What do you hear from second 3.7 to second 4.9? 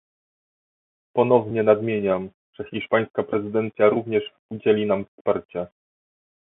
również udzieli